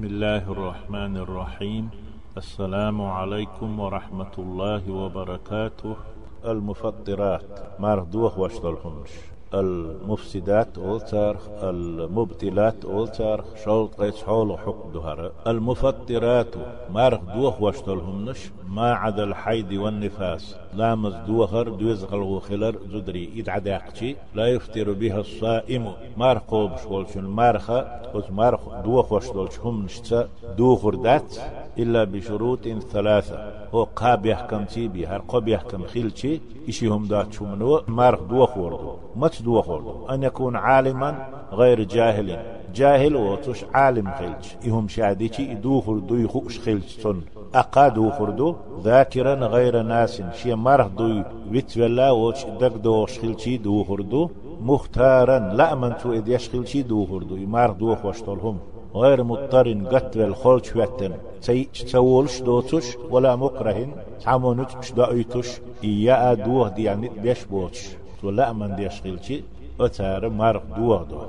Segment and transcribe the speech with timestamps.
[0.00, 1.90] بسم الله الرحمن الرحيم.
[2.36, 5.96] السلام عليكم ورحمة الله وبركاته.
[6.44, 9.10] المفطرات مردوخ واشتلهمش
[9.54, 16.54] المفسدات أولتر المبتلات أولتر شوط قيس حول حق دهر المفطرات
[16.90, 20.56] مارخ دوخ واشتلهم نش ما عدا الحيد والنفاس.
[20.74, 25.92] لامز دوخر دوزغل وخلر زدري يدعد عقشي لا يفتر بها الصائم.
[26.16, 27.70] مارخ قوب شولشن مارخ
[28.14, 30.28] وز مارخ دوخ واشتلشهم نشتا
[30.58, 31.36] دوخر دات
[31.78, 33.52] إلا بشروط ثلاثة.
[33.74, 37.80] هو قاب يحكم تيبي هر قاب يحكم خيلشي إشيهم دات شمنو.
[37.88, 38.94] مارخ دوخ وردو.
[39.16, 42.38] مت وردو أن يكون عالما غير جاهل.
[42.74, 47.20] جاهل وتش عالم خيلش إهم شاديشي دوخر دو يخوش خيلش سن
[47.54, 50.22] أقادو خردو ذاكرا غير ناس.
[50.32, 54.30] شي مرح دو ويتولا وش دق دو شخيلشي دو خردو.
[54.62, 57.36] مختارا لا من تو إد يشخيلشي دو خردو.
[57.36, 58.58] يمار دو خوشتولهم
[58.94, 61.12] غير مضطر قتل الخلج واتن.
[61.42, 63.88] تي تسولش دوتش ولا مكره
[64.24, 65.60] تعمونت دايتش.
[65.84, 67.99] إيا دوه دي يعني بيش بوتش.
[68.24, 69.42] ولا من يشغل شيء
[69.80, 71.26] أتار مارق دوغ دوغ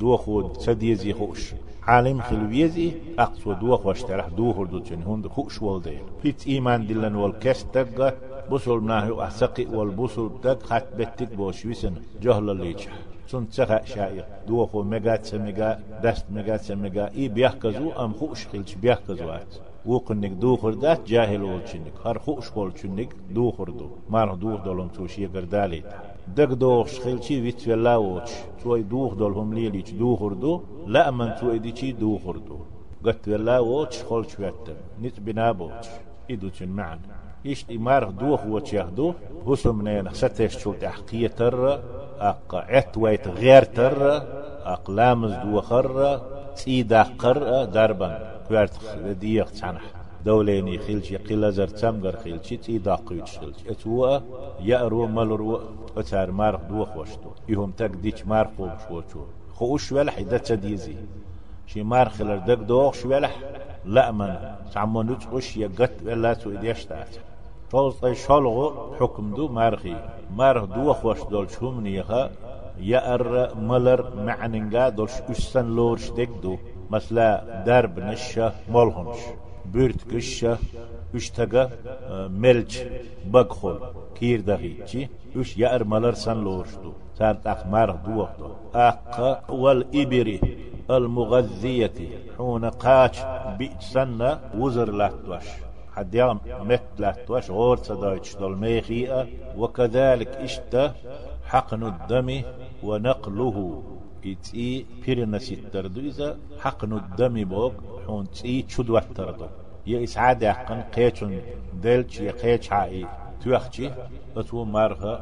[0.00, 1.54] دوغ تد يزي خوش.
[1.86, 8.14] عالم خلويزي أقصو دوغ واشترح دوغ دو تنهون خوش والدي بيت إيمان دلن والكس تقى
[8.50, 12.90] بصل ناهي أحسقي والبصل تق خط بتك بوشويسن جهل الليجه
[13.26, 19.30] سن تخا شايق دوخو ميغا تسميغا دست ميغا تسميغا اي بيحكزو ام خوش خيلش بيحكزو
[19.30, 19.54] ات
[19.86, 25.84] وقنك دوخر دات جاهل ولچنك هر خوش ولچنك دوخر دو مار دوخ دولم توشيه گرداليت
[26.28, 28.30] دق دوخ شخيلشي ويت ولاوش
[28.62, 32.58] توي دوخ دولهم ليليش دوخر دو لا من تو اديشي دوخر دو
[33.04, 35.86] قت ولاوش خلش واتم نت بنابوش
[36.30, 37.00] إدوشن معنا
[37.46, 39.14] إيش إمار دوخ وش يهدو
[39.46, 41.80] هسم نين ستش شو تحقية تر
[42.18, 44.16] أق عت ويت غير تر
[44.74, 46.20] أق لامز دوخر
[46.56, 53.58] تيدا قر دربا كوارت ديق تنح دوليني خيلش يقيل زر تمغر خيلش تي داقيت خيلش
[53.68, 54.20] اتوا
[54.60, 55.60] يأرو ملرو
[55.96, 59.22] اتار مارخ دوخ وشتو يهم تك ديش مارخ بوش وشو
[59.54, 60.96] خوش ولح إذا تديزي.
[61.66, 63.38] شي مارخ لردك دوخ شولح
[63.84, 64.30] لا من
[64.72, 67.12] تعمل نتقش يقت ولا تو إديشتات
[67.70, 69.96] طول طي شالغو حكم دو مارخي
[70.36, 72.30] مارخ دوخ وش دول شوم نيخا
[72.78, 76.56] يأر ملر معننگا دولش أسن لورش دك دو.
[76.92, 79.18] مثلا درب نشة مولهنش
[81.14, 81.70] اشتغى
[82.42, 82.78] ملج
[83.26, 83.78] بقخل
[84.18, 86.92] كير دغيتشي اش يأر ملر سن لورشتو.
[87.18, 89.16] سار تاخ مارغ دوغتو اق
[89.50, 90.40] والإبري
[90.90, 91.92] المغذية
[92.38, 93.16] حون قاش
[93.58, 95.46] بيتسنة وزر لاتوش
[95.94, 98.82] حد يوم مت لاتوش غور صدايتش دول
[99.56, 100.94] وكذلك اشتا
[101.46, 102.42] حقن الدم
[102.82, 103.82] ونقله
[104.26, 106.28] إتي بيرنا ستردو إذا
[106.62, 107.72] حقن الدم بوغ
[108.06, 109.46] حون تي تشد وتردو
[109.86, 111.32] يا إسعاد يحقن قيتون
[111.84, 113.06] يا قيتش عائي
[113.40, 113.90] توخشي
[114.36, 115.12] أتو مارها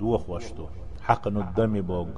[0.00, 0.66] دوخ وشتو
[1.02, 2.10] حقن الدم بوغ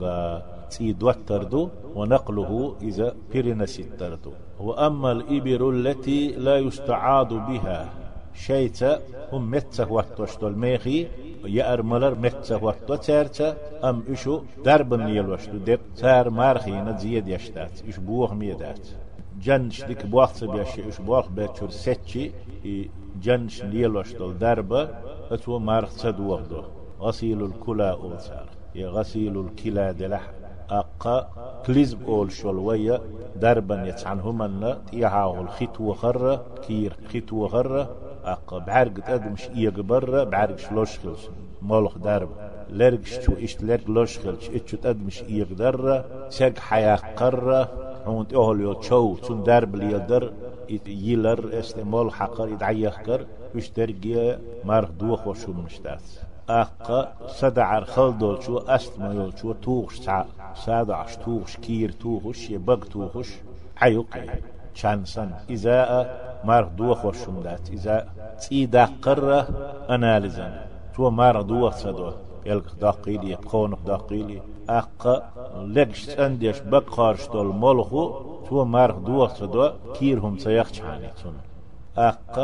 [0.70, 7.80] تي دوتردو ونقله إذا بيرنا ستردو وأما الإبر التي لا يستعاض بها.
[8.46, 9.00] شيتا
[9.32, 11.08] هم متسه وقتوش دول ميخي
[11.44, 13.56] يأر ملر متسه وقتو تارتا
[13.88, 14.34] أم إشو
[14.64, 18.84] دربن يلوشتو دب تار مارخي نزيد يشتات إش بوغ ميدات.
[19.44, 22.30] جنش ديك بوقت بيشي إش بوغ بيتشور ستشي
[23.22, 24.82] جنش نيلوشتو دربا
[25.30, 26.62] أتو مارخ تدوغ دو.
[27.00, 30.30] غسيل الكلا أولسار غسيل الكلا دلح
[30.70, 31.16] أقا
[31.66, 33.00] كليزب أول شلوية
[33.36, 40.98] دربا يتعنهمنا تيها الخيط وخرة كير خيط وخرة أق بعرق تأدمش إيق برا بعرق شلوش
[40.98, 41.22] خلش
[41.62, 42.28] مولخ درب.
[42.70, 47.62] لرقش شو إشت لرق لوش خلش إتشو تأدمش إيق درة ساق حياة قرة
[48.06, 50.32] هون تأهل يو تشو تون درب لي در
[50.86, 56.02] يلر استعمال حقر يدعيخ كر وش درقيا مارخ دوخ وشو مشتات
[56.50, 56.86] أق
[57.26, 60.24] صدع خلدول شو أستما يول شو توغش تع
[60.54, 63.30] صدع توغش كير توغش يبق توغش
[63.76, 64.26] عيوقي
[64.74, 65.78] شانسن إذا
[66.44, 68.08] مار دوخ وشمدات إذا
[68.40, 69.48] تيدا قرة
[69.90, 70.52] أناليزن
[70.94, 72.12] تو مار دوخ سدو
[72.46, 75.02] يلق داقيلي قون داقيلي أق
[75.74, 78.04] لقش أنديش بقارش دول ملخو
[78.48, 81.36] تو مار دوخ سدو كيرهم سيخش حاني تون
[81.98, 82.34] أق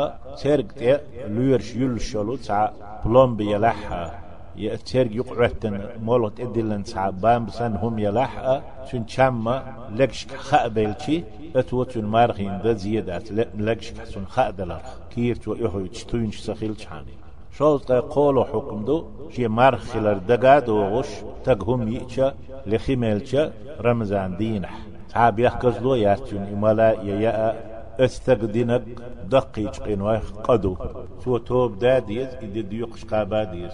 [0.41, 2.69] ترق لورش يلشلو تع
[3.05, 4.24] بلومبي يلحها
[4.57, 6.83] يأتير يقعتن مولت إدلن
[7.21, 8.61] بام بسن هم يلحق
[8.91, 9.63] شن شما
[9.95, 11.23] لكش خأبلشي
[11.55, 14.81] أتوتن مارخين ذا زيادات لكش حسن خأدلر
[15.15, 17.15] كير تو إحو يتشتوينش سخيل شاني.
[17.57, 21.07] شوز قولو حكم دو شي مارخلر دقا دوغش
[21.43, 22.35] تقهم يئشا
[22.65, 24.79] لخيميلشا رمزان دينح.
[25.09, 27.55] تعب يحكزلو ياتون إمالا يا
[27.99, 28.83] استقدنك
[29.29, 30.75] دقيق قنوة قدو.
[31.23, 33.71] سو توب داديز إدي ديوقش قاباديز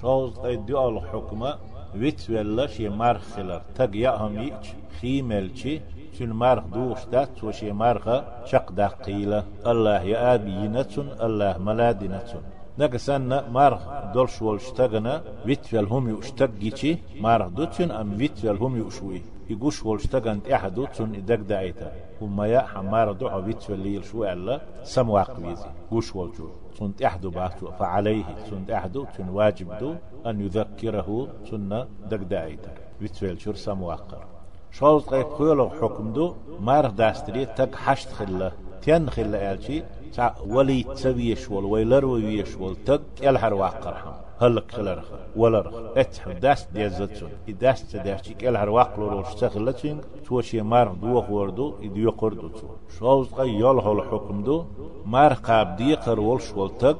[0.00, 1.54] شوز ديو الحكمة
[1.94, 4.64] ويت ولاش يمارخلر تق يأهم يج
[5.00, 5.80] خيملشي
[6.18, 8.04] تن مارخ دوش دات وشي مارخ
[8.44, 12.42] شق دقيلة الله يا آبي ينتون الله ملادنتون
[12.78, 13.82] نقصنا مارخ
[14.14, 21.14] دولش والشتغنا ويتفل هم يشتغيشي مارخ دوتون أم ويتفل هم يشوي يقوش والشتغن إحد دوتون
[21.14, 21.92] إدق دايتا.
[22.20, 25.68] وما يا حمار دعا ويتفل ليل شو ألا سم واقويزي.
[25.90, 28.24] قوش والجو سنت أحدو باتو فعليه.
[28.50, 29.94] سنت أحدو تن واجب دو
[30.26, 34.22] أن يذكره سنة دق دايتا ويتفل شور سم واقر
[34.72, 38.52] شوز قيب خيولو حكم دو مارخ داستري تق حشت خلا.
[38.82, 39.82] تين خلا ألشي
[40.14, 45.04] تع ولي تسويش ول ويلر ويش ول تق يلحر واقرهم هلك خلرخ
[45.36, 52.00] ولرخ اتح داست ديزتون داست داشتي يلحر واقلو روش تخلتين توشي مار دو وردو يدو
[52.00, 52.66] يقردو تو
[52.98, 54.64] شوز قي يول هول حكم دو.
[55.06, 56.98] مار قاب دي قر ولش ول تق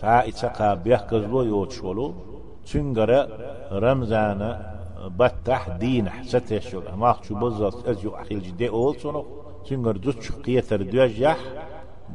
[0.00, 2.14] تع اتقا بيحكزلو يوتش ولو
[2.72, 3.10] تنقر
[3.72, 4.50] رمزانا
[5.18, 9.24] بتح دين ستشو ما خشو بزاس ازيو اخيل جدي اول سنو
[9.66, 11.38] تنقر دوتش قيتر دوجح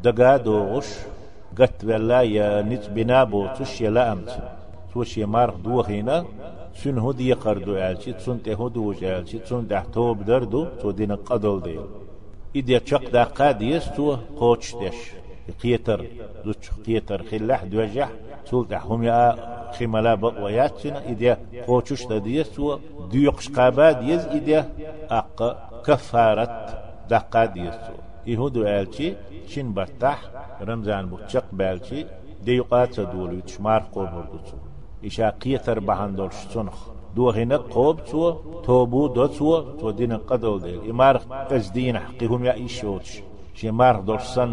[0.03, 0.89] دقا دوغش
[1.57, 4.31] قت ولا يا نت بنابو تش يلا أمت
[4.93, 6.25] توش يمار دو هنا
[6.75, 11.85] سن هدي قردو عالشي تسن تهدو جالشي تسن تحتوب دردو تو دين قدل ديل.
[12.55, 14.99] إذا تشق دا قاديس تو قوتش دش.
[15.63, 16.05] قيتر
[16.45, 18.09] دوتش قيتر خلاح دوجح.
[18.45, 19.35] تول تحهم يا
[19.79, 21.37] خملا بقوياتنا إذا
[21.67, 22.79] قوتش ديس تو
[23.11, 24.69] ديوقش قاباد يز إذا
[25.09, 25.39] أق
[25.85, 26.57] كفارت
[27.09, 27.93] دقاديس تو.
[28.25, 29.17] İhudu elçi,
[29.49, 30.17] Çin bahtah,
[30.67, 32.07] Ramzan bukçak belçi,
[32.45, 34.55] deyuqat sadulu tşmar qoburducu.
[35.03, 36.79] İşa qiyetar bahandol şusunuq.
[37.15, 38.21] دوهنا قوب تو
[38.65, 39.49] توبو دو تو
[39.79, 41.15] تو دين قدول ديل إمار
[41.49, 43.09] قزدين حقهم يا إيشوتش
[43.59, 44.51] شمار درسن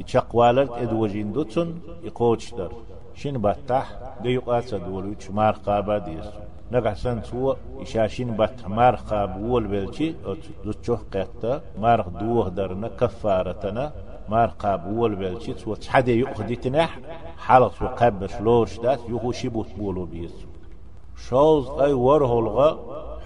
[0.00, 1.68] إتشاقوالت إدوجين دوتن
[2.08, 2.72] إقوتش در
[3.20, 3.86] شين برتاح
[4.22, 6.38] ديقات دولو تشمار قابا ديسو
[6.72, 10.14] نقحسن تو إشاشين بات مارخ بول بلشي
[10.64, 13.92] دوتشوه قيتا مارخ دوه درنا كفارتنا
[14.28, 16.98] مارخ بول بلشي تو تحدي يؤخدي تنح
[17.44, 20.36] حالت وقب شلورش دات يهو شبوت بولو بيس
[21.16, 22.68] شوز أي ورهولغا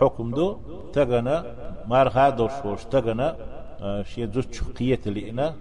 [0.00, 0.56] حكم دو.
[0.92, 1.42] تغنى
[1.88, 3.28] مارخ دور شوش تغنى
[4.10, 5.54] شي دوتشو قيت لئنا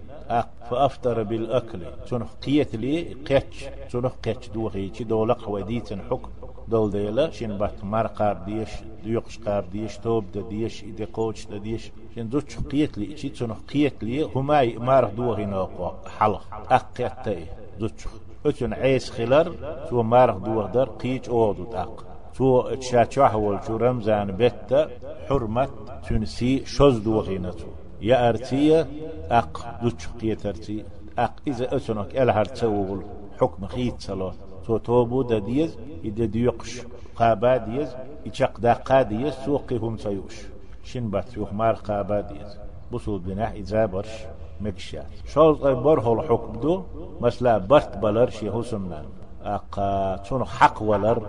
[0.70, 1.80] فأفطر بالأكل.
[2.06, 4.92] تنخ قيت لي؟ قيتش تنخ قيتش دوغي.
[5.00, 6.30] دولق وديتن حكم
[6.68, 7.30] دول ديلا.
[7.30, 8.68] شين بات مار قار ديش.
[9.04, 9.98] ديوقش قار ديش.
[9.98, 10.84] توب دا ديش.
[10.84, 11.92] إدي قوش دا ديش.
[12.14, 13.14] شين دوش قيت لي.
[13.14, 15.68] إشي تنو قيت لي؟ هماي مار دو هنا
[16.18, 16.42] حلق.
[16.70, 17.46] أقيت تاي.
[17.80, 17.90] دوش
[18.46, 19.54] أتون عيس خلر
[19.90, 22.04] تو مار دو در قيش أودو تاق
[22.36, 24.90] تو تشاتشوح والشو رمزان بيتا
[25.28, 25.68] حرمة
[26.08, 27.66] تنسي شوز دو هنا تو
[28.04, 28.86] يا أرتية
[29.30, 30.84] أق دوش قيت أرتي
[31.18, 31.34] أق.
[31.46, 33.02] إذا أتونك ألهر تسوغل
[33.40, 34.34] حكم خيت صلاة
[34.66, 36.82] تو توبو دا ديز إذا ديقش
[37.16, 37.96] قابا ديز
[38.26, 40.36] إيشاق دا قاديز سوقهم سيوش.
[40.84, 42.58] شن بات يوخ مار قابا ديز.
[42.92, 44.14] بصول بناح إذا برش
[44.60, 45.06] مكشات.
[45.26, 46.82] شوز برهو الحكم دو
[47.20, 49.04] مثلا برت بلر شي هسمنا
[49.42, 51.28] أقا تون حق ولر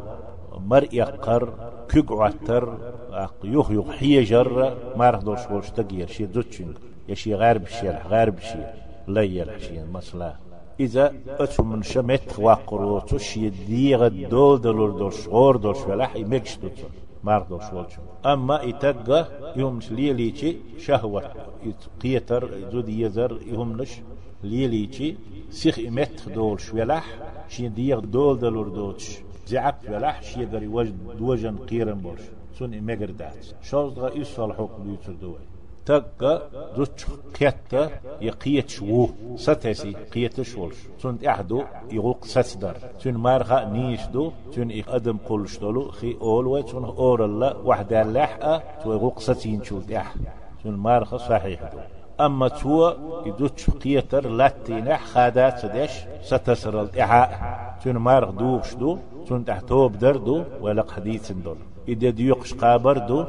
[0.59, 1.53] مر يقر
[1.89, 2.77] كيقعتر
[3.11, 6.73] أق يوخ يوخ حيجر مارخ دوش ولش تغير شي دوتشن
[7.09, 8.85] يشي غارب شي غارب شي.
[9.07, 10.35] لا يلحشي مثلا
[10.79, 16.87] إذا أتو من شمت واقروتو شي ديغ الدول دلور دوش غور دوش ولاح يمكش دوتو
[17.23, 21.31] مار دوش ولشو أما إتقى يوم ليليتي شهوة
[22.01, 24.01] قيتر زود يزر يهم نش
[24.43, 25.17] ليليتي
[25.49, 27.05] سيخ إمت دول شولاح
[27.49, 32.21] شي ديغ دول دلور دوش زعب ولاح شي غري وجد دوجن قيرن بورش
[32.59, 35.39] سن إمجر دات شوز غا إيسو الحكم يتر دوي
[35.85, 37.05] تقا دوتش
[37.39, 37.89] قيتا
[38.21, 39.07] يقيت شو.
[39.35, 45.91] ستسي قيت شولش تون احدو يغوق ستدر تون مارغا نيش دو تون آدم قولش دولو
[45.91, 50.13] خي اول وي تون اور الله وحده لاحقه تو يغوق ستين شول اح.
[50.63, 51.79] تون مارغا صحيح دو.
[52.19, 52.93] أما تو
[53.25, 57.29] يدوتش قيتر لاتينح خادات سدش ستسر الإعاء.
[57.83, 61.57] تون مارغ دوبش دو تون تحتوب دردو ولق حديث دول
[61.87, 63.25] إذا ديوقش قابر دو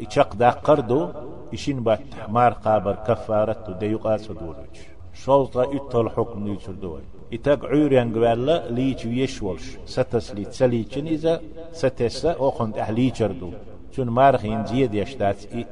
[0.00, 1.08] إشاق داقر دو
[1.54, 4.76] إشين بات مار قابر كفارة ديقاس دولج
[5.14, 7.00] شلطة إتل حكم نيتر دول
[7.32, 11.40] إتاق عوريان قوالا ليش ويشولش ستس ليت سليتشن إذا
[11.72, 13.32] ستس أخند أهليتر
[13.96, 14.44] شون مارخ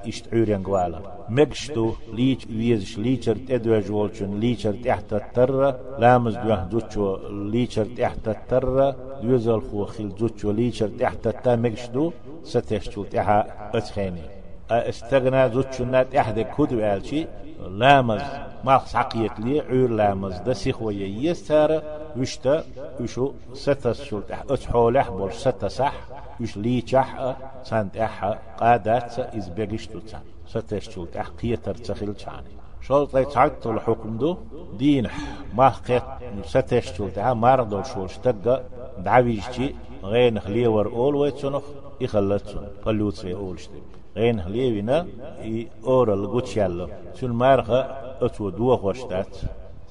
[0.07, 7.07] إشت عوريان قوالا مقشتو ليش ويزش ليشر تدوج والشون ليشر تحت الترة لامز دوه دوتشو
[7.53, 12.13] ليشر تحت الترة دوزل خو خيل دوتشو ليشر تحت التا مقشتو
[12.45, 13.39] ستشتو تحا
[13.75, 14.25] أتخيني
[14.71, 17.27] استغنى زوتشنات احد كود والشي
[17.69, 18.23] لامز
[18.65, 21.83] ما سعقيت لي عور لامز ده سيخوية يستار
[22.17, 22.65] وشتا
[23.01, 25.95] وشو ستة شلت اتحولح بول ستة صح
[26.41, 28.25] وش لي تح سانت أح
[28.59, 29.99] قادات از بيجشتو
[30.47, 34.37] ستة شلت اح قيتر تخيل تشاني شو طيب تعدت الحكم دو
[34.79, 35.09] دين
[35.55, 36.03] ما قيت
[36.47, 38.63] شلت اح ماردو شو اشتقى
[38.99, 41.63] دعويجتي غين خليور أول ويتسنخ
[42.01, 42.43] يخلص
[42.85, 43.83] فلوتسي أول شتك
[44.17, 45.07] غين هليوينا
[45.41, 47.81] اي اورال غوتشالو شو المارخه
[48.27, 49.37] اتو دوخ وشتات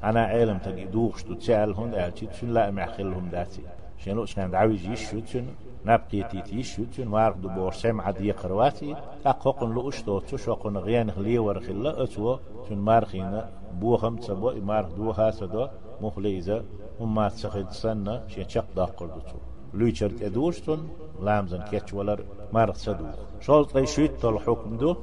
[0.03, 3.61] أنا علم تجي دوخ شتو تسال هون دالتي شو لا معخلهم داتي
[3.97, 5.51] شنو شان دعوي يشو شنو
[5.85, 11.59] نبقيتي تيشو شنو مارخ دو بور سمع دي قرواتي تقوقن لو اشتو تشوقن غين هليور
[11.59, 12.37] خلا اتو.
[12.69, 13.49] شو مارخينا
[13.79, 15.67] بوخم تسبو مارخ دو هاسدو
[16.01, 16.63] مخليزه
[16.99, 20.89] وما تسخد سنة شين شق داقل دوتو لويشرت ادوشتون
[21.21, 22.19] لامزن كيتش ولر
[22.53, 24.95] مارخ سدوخ شولط شيت الحكم دو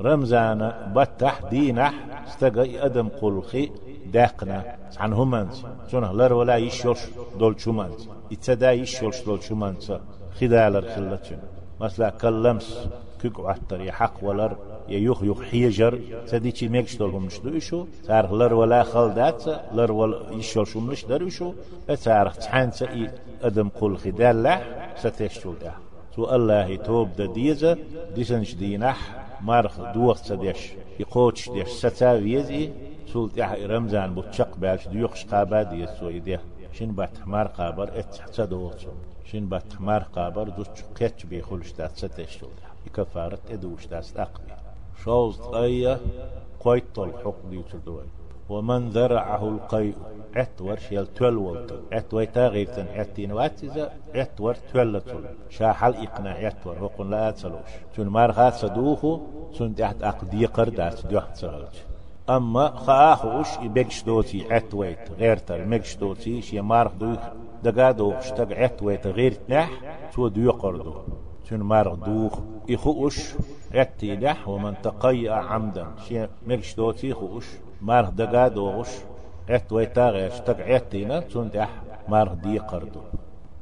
[0.00, 1.94] رمزان بتح دينح
[2.28, 3.70] استقى آدم قلخي
[4.12, 6.98] داقنا عن همانس شنو لر ولا يشوش
[7.38, 9.92] دول شومانس يتدا يشوش دول شومانس
[10.40, 11.38] خدالر خلتشن
[11.80, 12.88] مثلا كلمس
[13.22, 14.56] كيك عطر يحق ولر
[14.88, 19.42] يوخ يوخ حيجر سديتي ميكش دولهم مش دوشو تارخ لر ولا خلدات
[19.72, 21.52] لر ولا يشوش مش دروشو
[22.04, 22.86] تارخ تحانسا
[23.42, 24.62] أدم قل خدال لح
[24.96, 25.72] ستشتو ده.
[26.16, 27.76] تو الله توب دا ديزا
[28.14, 28.98] ديسنش دينح
[29.42, 32.70] مارخ دوخ تدش يقوتش ديش ستا ويزي
[33.12, 36.40] سولت يح رمزان بوتشق باش ديوخش قابا دي سويديه
[36.72, 38.72] شين بات مار قابر ات تدوخ
[39.24, 42.66] شين بات مار قابر دوتش قيتش بيخولش دا ستشتو ده.
[42.86, 44.52] يكفارت ادوش دا استقبي
[45.04, 46.00] شوز طايا
[46.60, 48.02] قويت الحق دي تدوي
[48.48, 49.94] ومن ذرعه القيء.
[50.36, 52.86] عتور شيل تول ولتل عتور تغير تن.
[52.96, 57.70] عتين واتزا عتور تول تل شاحل إقناع عتور وقل لا أتسلوش.
[57.94, 59.20] تون مارغات صدوخو
[59.58, 61.76] تون تحت أقدي قردات دوح تسلوش
[62.30, 64.46] أما خاخوش يبقش دوتي.
[64.50, 66.42] عتويت غير تر مقش دوتي.
[66.42, 67.18] شي مارغ دوخ.
[67.64, 69.70] دقادو اشتق عتويت غير تنح.
[70.12, 70.52] تو دو.
[70.52, 70.94] قردو
[71.48, 72.38] تون مارغ دوخ.
[72.68, 73.34] يخوش
[73.74, 75.86] عتي لح ومن تقيأ عمدا.
[76.08, 77.46] شي مقش دوتي خوش
[77.82, 78.88] مارخ دقا دوغش
[79.48, 81.70] عت ويتاغ اشتق عتينا تندح
[82.08, 83.00] مارخ دي قردو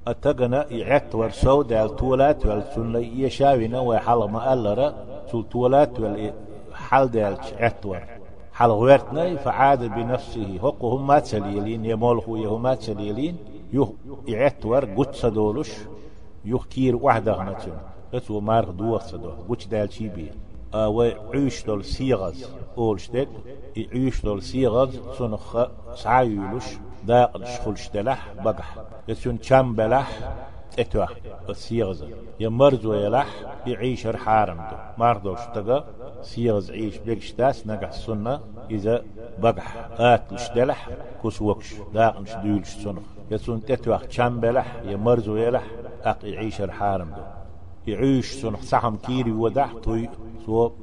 [0.07, 4.95] أتقنا يعت ورسو دال تولات وال سنة يشاوينا وحال ما ألرا
[5.31, 6.33] تول تولات وال
[6.73, 8.01] حال دال عتور
[8.53, 13.37] حال غيرتنا فعاد بنفسه هقو هم ما تسليلين يمولخو يهو ما تسليلين
[13.73, 13.95] يو
[14.29, 15.73] يعتور قد دولش
[16.45, 17.79] يخكير وحده غنتين
[18.15, 20.45] أتو مارخ دوغ سدو قد دال شي وعيش
[21.67, 23.29] دول سيغز أولشتك
[23.77, 25.57] يعيش دول سيغز سنخ
[27.05, 28.77] داق الشخلش دلح بقح.
[29.09, 30.33] يسون كم بلح
[30.79, 31.07] اتوا
[31.49, 32.05] السيغز
[32.41, 33.27] يمرز ويلح
[33.67, 35.85] يعيش الحارم دو ماردوش تقا
[36.23, 38.41] سيغز عيش بيكش داس نقح السنة
[38.71, 39.05] إذا
[39.39, 39.89] بقح.
[39.99, 40.89] آتلش دلح
[41.23, 41.75] كوس وكش.
[41.95, 45.65] داق نش دولش سنخ يسون تتوا كم بلح يمرز ويلح
[46.03, 47.23] أق يعيش الحارم دو
[47.93, 50.11] يعيش سنخ سحم كيري ودح توي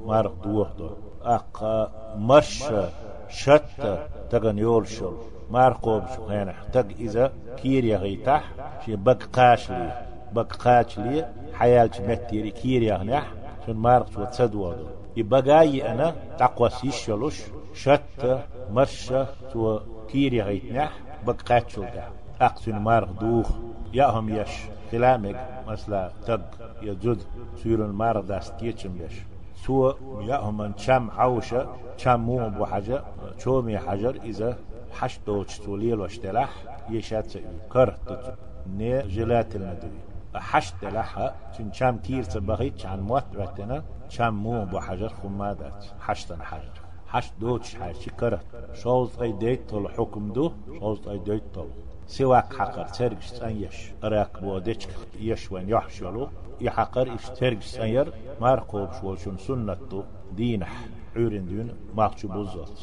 [0.06, 0.90] مارق دوخ دو.
[1.24, 1.64] اق
[2.16, 2.64] مش
[3.28, 3.98] شت
[4.30, 5.12] تغن يولشل
[5.50, 8.44] مارقوب شخينح تق إذا كير يغيتح
[8.86, 13.26] شي بق قاشلي بق قاشلي حيالش متيري كير يغنح
[13.66, 17.42] شن مارق شو تصدوا دو يبقاي أنا تقوى سيشلوش
[17.74, 19.14] شت مش
[19.52, 20.92] سو كير يغيتنح
[21.26, 22.04] بق قاشل ده.
[22.40, 23.48] أقسن مارق دوخ.
[23.94, 24.48] ياهم يش
[24.92, 26.40] خلامك مثلا تق
[26.82, 27.22] يجد
[27.62, 28.96] سير المارق داست كيتشم
[29.66, 33.04] سو يأهم شام عوشة شام مو بوحجة
[33.38, 34.58] شومي حجر إذا
[34.92, 36.50] حش دوتش توليل واشتلاح
[36.90, 37.32] يشات
[37.72, 37.96] كر
[38.76, 40.00] ني جلات المدوي
[40.34, 46.76] حش تلاحة تن شام كير تبغيت عن موت رتنا شام مو بوحجر خمادات حشتن حجر.
[47.06, 51.68] حش دوتش حش كرت شوز اي ديت الحكم دو شوز اي ديت طول
[52.06, 52.84] سواك حقر.
[52.84, 54.88] ترجش تنيش راكبو ديتش
[55.20, 56.28] يش وين يحشلو
[56.60, 59.76] يحقر اشترج سير مارقوب شوشن سنة
[60.36, 62.80] دينح عورين دون مارشو بوزات.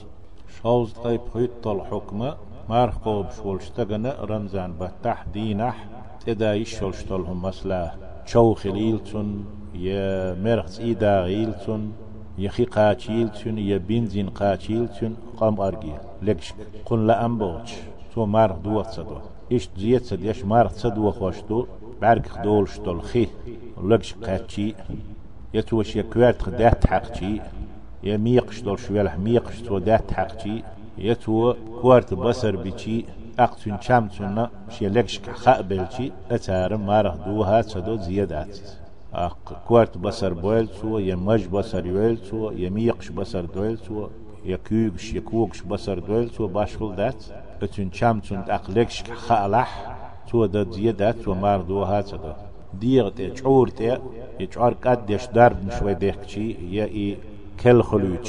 [0.61, 2.37] شوز طيب خيط الحكمة
[2.69, 5.85] مارقوب شولشتغن رمزان بتح دينح
[6.25, 7.91] تدا يشولشتلهم مسلا.
[8.25, 11.93] شو خليلتون يا مرخز إيدا غيلتون
[12.37, 16.53] يخي قاتيلتون يا بنزين قاتيلتون قام أرجي لكش
[16.85, 17.71] قن لا أمبوش
[18.15, 19.17] تو مارخ دوت صدو
[19.51, 21.65] إيش زيت سد يش مارخ صدو خوشتو.
[22.01, 23.27] بعرق دول شتول خي
[23.83, 24.75] لقش قاتشي
[25.53, 27.41] يتوش يكوارت خدات حقشي
[28.03, 30.63] يميقش دول شوالح ميقش تو دات حقشي
[30.97, 33.05] يتو كوارت بصر بيشي
[33.39, 38.59] أقتن شامتنا شي لقش خقبلشي أتار مارخ دوها تدو زيادات.
[39.13, 44.07] أق كوارت بصر بويل سو يا مج بصر يويل سو يا ميقش بصر دويل سو
[44.45, 47.23] يا كيوغش يا كوغش بصر دويل سو باشكل دات.
[47.63, 49.95] أتون شام تون أقلقش خالح
[50.31, 52.35] سو دا زيادات سو مار دو هاتدا
[52.81, 53.97] ديغ تي چور تي
[54.39, 57.17] يچور قد ديش درب نشوي ديخشي يا اي
[57.63, 58.27] كل خلوچ.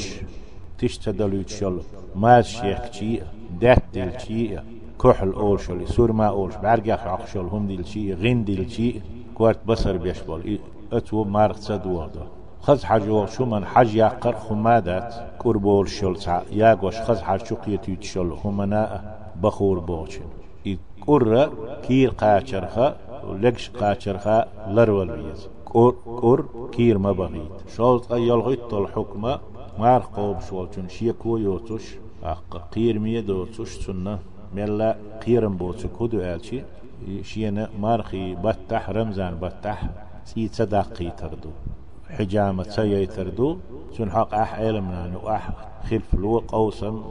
[0.80, 1.83] تش تدلوچ يلا
[2.16, 3.21] ماش شيخشي
[3.61, 4.59] دات دلشي
[5.02, 9.00] كحل أولشل سور ما أولش بعرق عقشل هم دلشي غين دلشي
[9.35, 10.59] كوارت بصر بيشبال
[10.92, 12.26] اتو مارق تدو هذا
[12.61, 16.16] خز حاجو شو من حاج يقر خمادات كربول شل
[16.52, 18.83] ياغوش خز حاج شو قيتيت شل همنا
[19.42, 20.39] بخور بوچن
[21.07, 21.50] كر
[21.87, 22.95] كير قاچرخه
[23.42, 29.40] لكش قاچرخه لرول بيز كور كور كير ما بغيت شوط يلغيت الحكمة
[29.78, 34.19] مار قوب شوالچون شيكو يوتوش أق قير مية دوتوش سنة
[34.54, 36.62] ملا قيرم بوتو كودو آلشي
[37.23, 39.78] شينا مارخي بتح رمزان بتح
[40.25, 41.50] سي صداقي تردو
[42.11, 43.59] حجامة سيي تردو
[43.97, 45.50] سن حق أح علمنا نو أح
[45.90, 47.02] خلف لو قوسم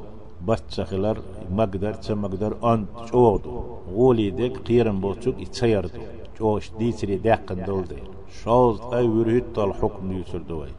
[0.47, 1.17] بتسخلر
[1.51, 3.61] مقدر تمقدر أنت شودو
[3.93, 5.99] غولي ديك قيرم بوتوك يتسيردو
[6.39, 7.95] جوش ديتري داقن دول دي
[8.43, 10.69] شوز أي ورهت الحكم يوتر دوي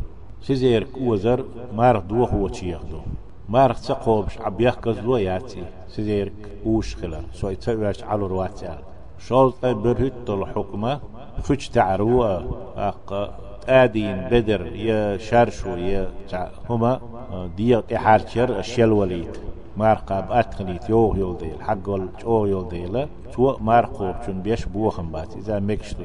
[0.42, 1.44] سيزير وزر
[1.76, 3.00] مارخ دوخ وچيخدو
[3.48, 6.32] مارخ تقوبش عبيخ قزلو ياتي سيزير
[6.66, 7.24] وش خلر.
[7.32, 8.78] سوي تسويش على رواتي
[9.18, 11.00] شوز أي برهت الحكمة
[11.42, 12.40] فش تعروا
[12.76, 13.34] أق
[13.68, 16.08] آدين بدر يا شارشو يا
[16.70, 17.00] هما
[17.56, 19.36] دي إحارشر الشل وليد.
[19.76, 25.58] مارقاب أتخنيت يو يولديل حق ول جو يولديل تو مارقوب چون بيش بوخم بات إذا
[25.58, 26.04] مكشتو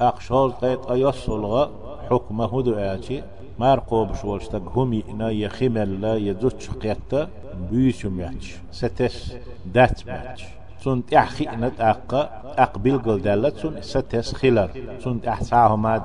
[0.00, 1.68] أقشال قيت أيصلغ
[2.10, 3.22] حكمه آتي
[3.58, 7.28] مارقوب شولشتك همي إنا يخمل لا يدوتش قيتا
[7.70, 9.36] بيسم ياتش ستس
[9.74, 10.44] دات ماتش
[10.80, 12.14] سون تحخي نت أق
[12.58, 15.98] أقبل قل دالت سون ستس خلر سون تحساه ما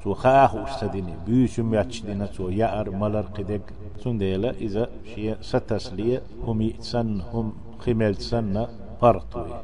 [0.00, 3.60] دات تو خاخ استديني بيسم ياتش دينا تو يأر ملر قدق
[4.02, 8.66] سنديلا إذا شيء ستسلية هم يتسن هم خمال تسن
[9.00, 9.60] فرطوي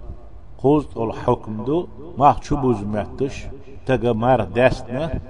[0.58, 3.46] قوز الحكم دو ما تشبوز ماتش
[3.86, 5.20] تجا مار داستنا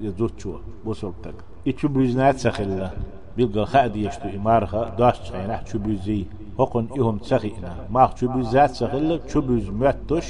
[0.00, 2.90] يزوتشوا بوصل تجا يتشبوز نات سخلا
[3.36, 6.24] بيلقى خاد يشتو إمارها داش شاين تشبوزي
[6.58, 10.26] هقن إهم تسخينا ما تشبوز ذات سخلا تشبوز ماتش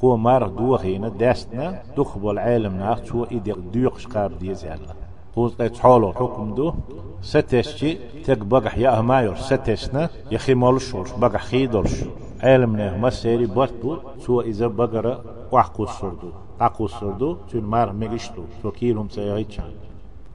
[0.00, 4.94] قوة مار دوخينا داستنا دخبو العالم ناخ شو إيدي ديوقش قاب ديز يالله
[5.36, 6.74] قوز حولو حكم دو
[7.22, 12.04] ستشتي تك بقح يا مايور ستشنا يخي مالشورش بقح خيدولش
[12.42, 16.30] علمنا ما سيري برتو سو إذا بقرة وحقو السردو
[16.60, 19.72] عقو السردو تون مار مجشتو سو كيلهم سيغيتشان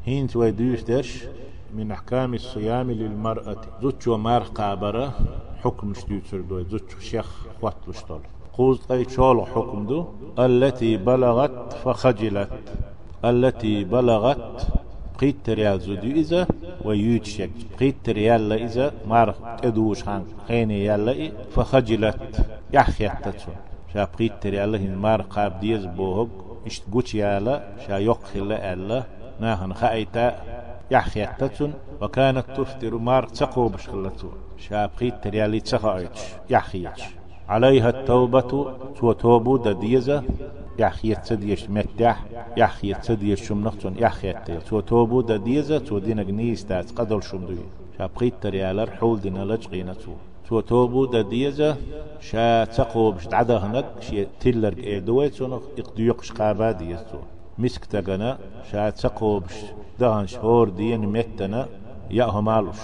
[0.05, 1.23] هين توي دوشتش
[1.75, 5.13] من أحكام الصيام للمرأة زوتشو مار قابرة
[5.63, 8.21] حكم شتو سردو زوتشو شيخ واتلشتول
[8.57, 10.05] قوز أي شولو حكم دو
[10.39, 12.49] التي بلغت فخجلت.
[13.25, 14.67] التي بلغت
[15.19, 16.47] قيت ريال زودي إذا
[16.85, 22.45] ويوتشك قيت ريال إذا مار ادوش خان خيني يلا فخجلت.
[22.73, 23.51] يحخيت تتسو
[23.93, 26.29] شا قيت ريال هن مار قاب ديز بوهق
[26.65, 27.63] إشت قوش يالا.
[27.87, 29.03] شا يقخل ألا.
[29.39, 30.27] ناهن خايتا
[30.91, 31.69] يحخيت تتسو
[32.01, 37.03] وكانت تفتر مار تقو بشخلتو شا قيت ريال تخايتش يحخيتش
[37.49, 38.41] عليها التوبة
[38.99, 40.23] تو توبو دا ديزة
[40.79, 42.23] يحيى تديش متح
[42.57, 44.33] يحيى تديش شم نختون يحيى
[44.69, 47.57] تو توبو دا ديزة تو دينا جنيس تاس قدل شم دوي
[47.97, 50.11] شابقيت تريالر حول دينا لجقينا تو.
[50.49, 51.77] تو توبو دا ديزة
[52.19, 57.17] شا تقو بش تعدا هناك شي تيلر اي دوي تونخ اقديوق شقابا ديزتو
[57.57, 58.37] مسك تغنا
[58.71, 59.55] شا تقو بش
[59.99, 61.67] دهن شهور دين متنا
[62.11, 62.81] يأهو مالوش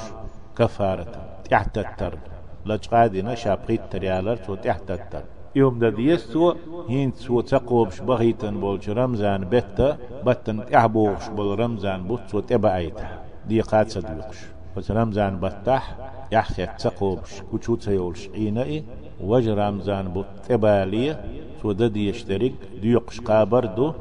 [0.58, 1.08] كفارة
[1.50, 2.20] تحت الترب
[2.66, 5.24] لجقادنا شابقيت تريالر تو تحت الترب
[5.56, 6.54] يوم دا ديستو
[6.90, 13.08] هين سو تقوبش بغيتن بولش رمزان بتا بتن احبوش بول رمزان بوت سو تبعيتا.
[13.48, 14.38] دي قاد سدوكش
[14.78, 15.96] بس رمزان بتح
[16.32, 18.84] يحخي تقوبش كوشو تيولش عينائي
[19.24, 21.26] وج رمزان بوت تبالية
[21.62, 23.94] سو دا دي يشترك ديوقش قابر دو.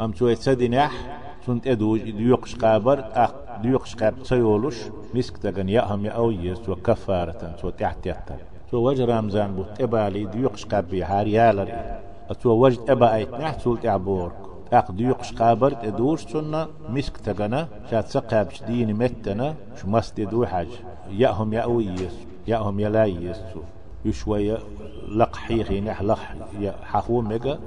[0.00, 3.30] أم سو يتسدنح سنت ادوج ديوقش قابر أخ
[3.62, 4.76] ديوقش قاب تيولش
[5.14, 8.34] مسك تغن يأهم يأويس وكفارة سو تحت يحتر
[8.70, 11.68] تو وجه رمزان بوت إبالي ديوقش قابي هاريالر
[12.42, 14.32] تو وجه إبا أيت نحتول تعبور
[14.72, 20.68] أق ديوقش قابر ادوش سنة مسك تغنا شات سقابش دين متنا شو مست دو حاج.
[21.10, 23.60] يأهم يأوي يسو يأهم يلا يسو
[24.04, 24.58] يشوية
[25.08, 26.18] لق حيخي نح لق
[26.82, 27.58] حخو ميجا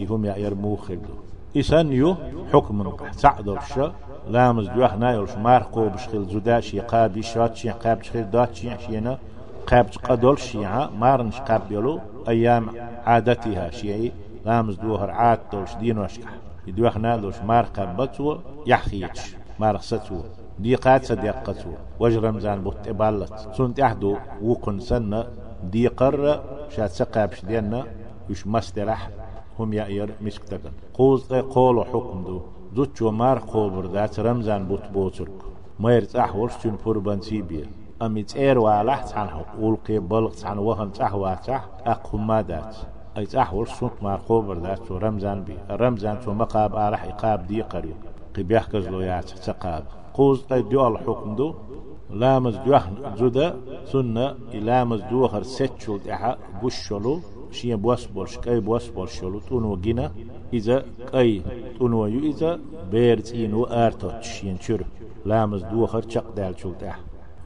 [0.00, 1.14] يهم يرمو خلدو
[1.56, 2.16] إسان يو
[2.52, 3.92] حكم سعدو الشا
[4.28, 9.18] لامز دوح نايلش مارقو بشخيل زداشي قابي شاتشي قاب شخيل داتشي شينا.
[9.66, 10.38] قابج قدول
[10.98, 12.66] مارنش قاب يلو أيام
[13.06, 14.12] عادتها شيعي
[14.46, 16.30] لامز دوهر عاد دولش دين وشكح
[16.66, 20.20] يدوخ نالوش مارقا بتو يحخيش مارق ستو
[20.58, 23.48] دي قات صديقتو وج رمزان بوت إبالت.
[23.56, 25.24] سنت أحدو وكن سنة.
[25.64, 27.84] دي قر شات سقابش دينا
[28.30, 29.10] يش مستلح
[29.58, 32.40] هم يأير مسك تقن قوز قول حكم دو.
[32.76, 35.38] زوتشو مار قوبر دات رمزان بوت بوترك.
[35.80, 37.68] ما يرتاح ورشتون فربان سيبيل
[38.02, 42.76] أمي تير والح تعنه ولقي بلغ تعنه وهم تحوى تح أقهم ما دات.
[43.16, 47.96] أي تحول سنت مار قوبر دات رمزان بي رمزان تو مقاب آلح إقاب دي قريب.
[48.36, 49.84] قبيح كزلو يات تقاب.
[50.14, 51.54] قوز قيد دو الحكم دو.
[52.10, 54.34] لامز دوح زودا سنة.
[54.54, 60.12] لامز دوخر ستشل دحا بوشلو شيء بوس بولش كاي بوس بولشلو تونو جينا
[60.52, 61.42] إذا كاي
[61.78, 64.84] تونو يو إذا بيرتينو آرتوتش ينشر
[65.26, 67.00] لامز دوخر شق دال شل دحا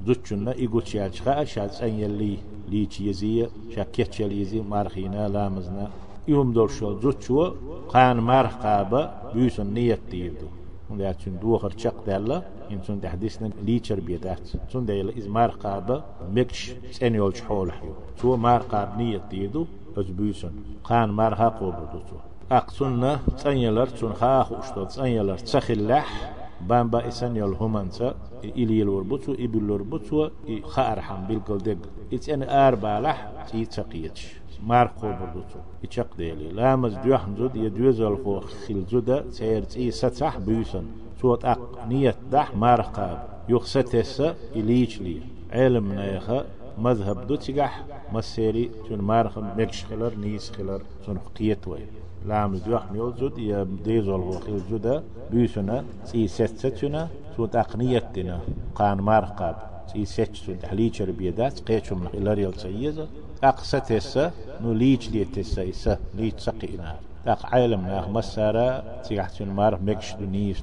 [0.06, 2.38] زوتشنا إيقوت شال شخاء شال سان يلي
[2.70, 5.90] ليش يزي شاكيت شال يزي مارخينا لامزنا
[6.28, 7.54] يوم دور شل زوتشو
[7.88, 9.02] قان مارخ قابا
[9.34, 10.48] بيوسن نيت تيردو
[10.90, 16.04] وندا تشن دوخر شق دالا إن تون تحديثنا ليتشر بيدات تون دايلا إز مار قابة
[16.34, 20.52] مكش سنيول شحول حيو تو مار قاب نية تيدو أجبيسن
[20.84, 22.16] قان مار ها قوبردو تو.
[22.50, 26.32] أقصنا تسنيلر تون خاخ وشتو تسنيلر تسخلح
[26.68, 30.28] بامبا إسنيول همانسا إلي الوربوتو إبل الوربوتو
[30.62, 31.78] خارحم بالقلدق
[32.12, 34.34] إتن آربالح تيتسقيتش
[34.66, 36.48] ماركو بردوتو يشق ديلي.
[36.52, 37.56] لامز ديوحن زود.
[37.56, 40.84] يدوزل خو خيل زودا سير تي ستح بيوسن.
[41.22, 44.20] صوت أق نية دح مارقاب يخستس
[44.56, 45.20] إليش لي.
[45.52, 46.44] علم نيخا
[46.82, 51.80] مذهب دو تجح مسيري تون مارخ مكش خلر نيس خلر تون قيت وي
[52.26, 58.40] لام دوح ميوزود يا ديزول هو خيل زودا بيوسنا تي ستتنا صوت أقنيتنا
[58.74, 59.56] قان مارقاب
[59.92, 63.06] تي ستتون تحليشر بيدات قيتشم خلر يلتسيزة
[63.44, 64.18] أقستس
[64.62, 66.96] نو ليج ليتسا إسا ليج سقينا.
[67.24, 70.14] تاق عالم ناخ مسارا تيحتون مار مكش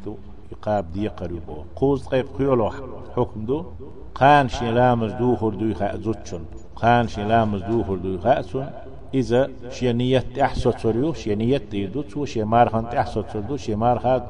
[0.06, 0.16] دو.
[0.52, 2.70] يقاب دي قريبو قوز قيب قيولو
[3.16, 3.66] حكم دو.
[4.16, 6.42] قان شي لامز دو خردو يخاء زوتشن
[6.76, 8.46] قان شي لامز دو خردو يخاء
[9.14, 14.22] إذا شي نية أحسو تريو شي نية ديدو تو شي مارخان تحسو تردو شي مارخان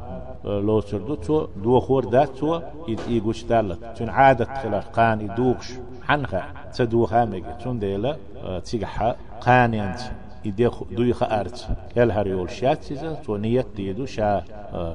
[0.44, 3.98] لو تردو تو دو خور دات تو يقوش دالت.
[3.98, 4.90] تون عادة خلاف.
[4.90, 5.74] قان يدوكش
[6.08, 6.44] حنخا.
[6.76, 8.18] تدو خامج تون ديلا
[8.66, 10.00] تيجح قان ينت
[10.46, 14.44] يدي دوي خارت يل هريول شات سيزا تو نيت ديدو شا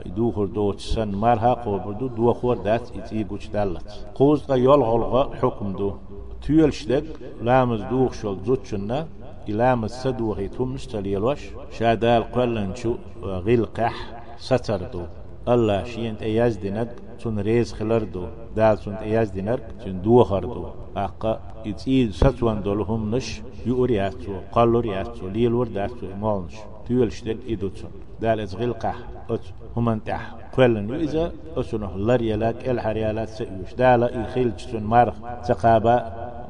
[0.07, 4.83] يدو خور دو تسن مارها قول بردو دو خور دات يتيجوش دالت قوز قا يول
[4.83, 5.95] غلغا حكم دو
[6.43, 7.05] تيول شدك
[7.43, 9.07] لامز دوخ شول زوتشنا
[9.49, 11.43] إلام السدوغي تمشتل يلوش
[11.79, 13.95] شادال قلنشو غلقح
[14.39, 15.03] ستردو
[15.49, 18.25] الله شينت اياز دينك تون ريز خلردو
[18.57, 25.69] دال تون اياز دينك تون دو خردو آقا يتيد ستوان دولهم نش يورياتو قالورياتو ليلور
[25.69, 26.55] داتو مالنش
[26.87, 28.97] تيول شدك ايدوتون دال إز غلقح
[29.31, 29.41] ات
[29.77, 30.35] هم تح.
[30.55, 33.75] كلن إذا أسنه لر يلاك الحريالات سيوش.
[33.79, 35.15] دالا يخيل تون مارخ
[35.49, 35.97] تقابا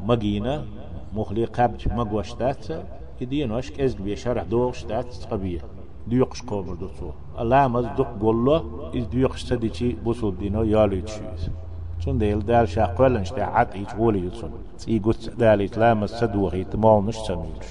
[0.09, 0.65] مجينا
[1.15, 2.67] مخلي قبج مقوشتات
[3.21, 5.61] يدين وشك ازل بيشرح دوغشتات قبيه
[6.07, 8.57] ديقش قبر دوتو الله مز دق قولو
[8.97, 11.51] إز ديقش تديشي بوصل دينو يالو يتشويز
[12.05, 17.07] تون ديل دال شاقولن شتا عط إيش ولي يتسون تي قلت دال إسلام السدوغي تمال
[17.07, 17.69] نش تميلش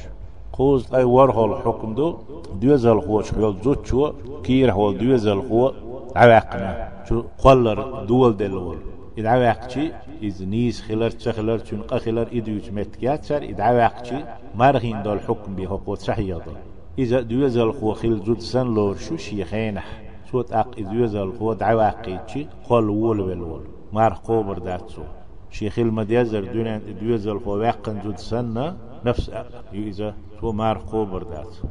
[0.54, 2.18] قوز أي ورهو الحكم دو
[2.62, 5.72] دوزل خو شغل زوتشو كير هو دوزل خو
[6.16, 8.78] عواقنا شو قلر دول دلول
[9.18, 9.92] إدعواقشي
[10.24, 14.20] إز نيس خلر تخلر تون قخلر إدوش متكات سر إدعواقشي
[14.56, 16.56] مرغين دول حكم بيه قوت صحيح دول
[17.00, 22.90] إذا دوزل خو خيل زود سن لور شو شيخينح صوت أق دوزل خو دعواقيتشي خل
[22.90, 23.62] وول والول
[23.96, 25.04] مار قوبر داتسو.
[25.50, 26.70] شيخ المديزر دون
[27.02, 28.76] دوزل خو واقن زود سن
[29.06, 29.26] نفس
[29.74, 31.68] إذا تو مار قوبر داتسو.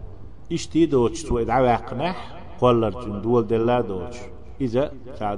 [0.53, 2.17] إشتي دوتش؟ تو دعواقنح
[2.61, 4.19] قولر جن دول دلا دوتش.
[4.61, 4.93] إذا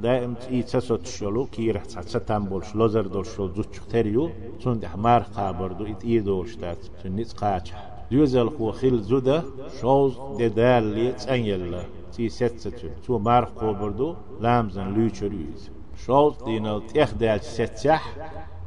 [0.05, 4.31] دائم تي تسوت شلو كي رح ستان بولش لوزر دول شلو زوتش تريو
[4.63, 7.73] سون دح مار قابردو إت إيه دولش دات سون نيت قاچ
[8.11, 9.43] دوزل خو خيل زودا
[9.81, 17.41] شوز ددال لي تسانيلا تي ستسة تو مار قابردو لامزن لوچريز شوز دينال تيخ دال
[17.41, 18.03] ستسح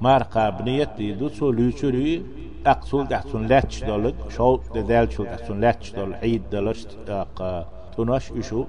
[0.01, 2.21] مار قابنيت دي دو تو لوچري
[2.65, 6.97] أقصول دحتون لاتش دولد شوز ددال شو دحتون لاتش دول عيد دلشت
[7.97, 8.65] تناش إشو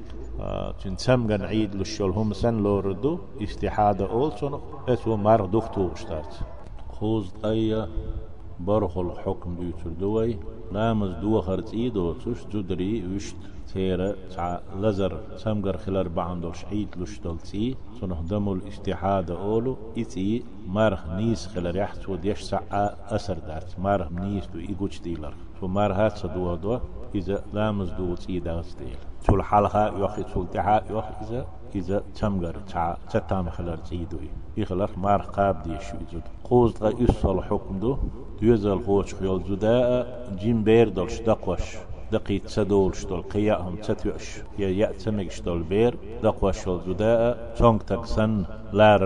[0.84, 6.34] تن سمغن عيد للشول هم سن لوردو استحادة أول سنة أسو مار دختو اشتات
[6.92, 7.88] خوز أي
[8.60, 10.38] برخ الحكم ديوتر دوي
[10.72, 13.36] لامز دو خرط إيدو تش جدري وشت
[13.72, 21.06] تيرا تع لزر سمغر خلال بعندو شعيد لشتول تي سنه دمو الاستحادة أولو إتي مارخ
[21.06, 23.78] نيس خلال يحت وديش سعى أسر دارت.
[23.78, 25.34] مارخ نيس دو إيقوش ديلر.
[25.60, 26.78] فمار هات سدوا دو
[27.14, 28.96] إذا لامز دو تي داغس ديل.
[29.24, 35.22] تول حلها يوخي تول تحا يوخ إذا إذا تمغر تا تتام خلال تيدوي يخلق مار
[35.22, 37.98] قاب دي شو يزود قوز غا يصل حكم دو.
[38.42, 40.06] يزل خوش خيال زداء
[40.40, 41.64] جيم بير دولش دقوش
[42.12, 44.26] دقي تسدول شتول قياهم تتوش
[44.58, 49.02] يا يأتمك شتول بير دقوش شتول زداء تونك تكسن لار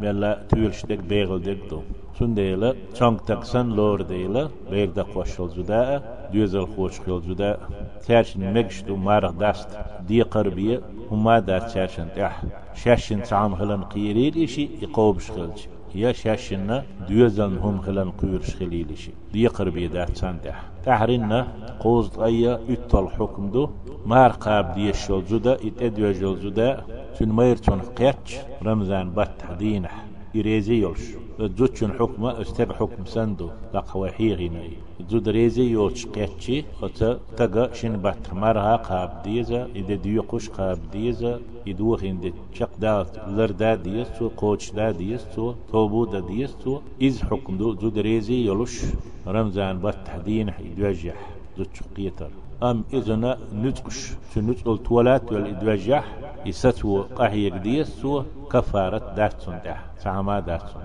[0.00, 1.80] ملا تولش دك بيغل دك دو.
[2.18, 7.58] سنديلا تونك تكسن لور ديلا بير دقوش شتول زداء دوزل خوش خيل جدا
[8.06, 9.68] تاشن مجشتو مارغ داست
[10.08, 12.42] دي قربية وما داست تاشن تح.
[12.74, 15.58] شاشن تعام هلن قيرير إشي يقوب شخلج
[15.96, 21.46] يا شاشنا دوزل هم هلن قير شخليل إشي دي قربية داست تح تحرنا
[21.80, 23.68] قوز غيا اتل حكم دو
[24.06, 26.84] مار قاب دي الشول جدا اتدوى جول جدا
[27.18, 30.05] تن مير تون قيتش رمزان بات دينح
[30.36, 31.04] يريزي يولش
[31.58, 34.70] زوتشن حكمة استب حكم سندو لقوا حيغيني
[35.10, 37.18] زو دريزي يولش قيتشي خطأ.
[37.36, 43.50] تقا شن بات مرها قاب ديزا إذا ديوقش قاب ديزا يدوخ إن شق دا لر
[43.50, 46.80] دا ديستو قوش دا ديستو توبو دا ديستو.
[47.02, 48.74] إز حكم دو زو دريزي يولش
[49.26, 51.18] رمزان بات تحدين يدوجح
[51.58, 52.30] زوتش قيتر.
[52.62, 56.04] أم إذن نتقش سنتقل تولات والإدواجح
[56.46, 60.82] يستو قهي ديستو كفارة دارتون ده سعما دارتون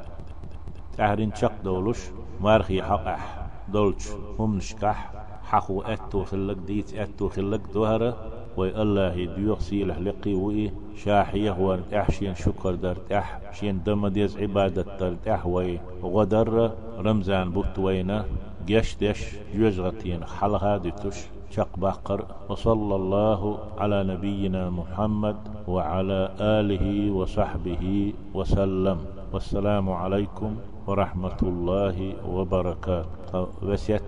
[0.97, 1.99] تهرين شق دولش
[2.41, 4.07] مارخي حقح دولش
[4.39, 5.11] هم نشكح
[5.43, 8.17] حقو أتو خلق ديت أتو خلق دوهرة
[8.57, 14.37] وي الله يديوخ سيلح لقي وي شاحية هو أحشين شكر در تح شين دم ديز
[14.37, 18.25] عبادة در تح وي غدر رمزان بوتوينا
[18.65, 21.15] جيش دش جوزغتين حلها ديتوش.
[21.51, 25.35] شق بقر وصلى الله على نبينا محمد
[25.67, 28.97] وعلى آله وصحبه وسلم.
[29.33, 30.55] والسلام عليكم
[30.87, 33.47] ورحمة الله وبركاته.
[33.63, 34.03] وسيت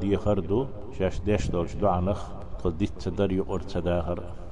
[0.00, 0.66] دي خردو
[0.98, 2.20] شاش ديش دولش دعنخ
[2.64, 4.43] قد ديت تدري أرتداهر